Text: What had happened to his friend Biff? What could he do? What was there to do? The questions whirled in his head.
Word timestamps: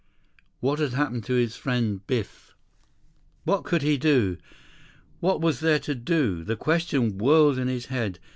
What 0.61 0.79
had 0.79 0.93
happened 0.93 1.25
to 1.25 1.35
his 1.35 1.55
friend 1.55 2.01
Biff? 2.07 2.55
What 3.43 3.63
could 3.63 3.83
he 3.83 3.99
do? 3.99 4.37
What 5.19 5.41
was 5.41 5.59
there 5.59 5.77
to 5.77 5.93
do? 5.93 6.43
The 6.43 6.55
questions 6.55 7.13
whirled 7.13 7.59
in 7.59 7.67
his 7.67 7.85
head. 7.85 8.17